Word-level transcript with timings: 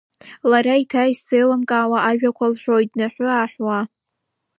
Лара 0.49 0.73
еиҭа 0.77 1.11
исзеилымкаауа 1.13 1.97
ажәақәак 2.09 2.49
лҳәоит, 2.53 2.89
днаҳәы-ааҳәуеит. 2.93 3.89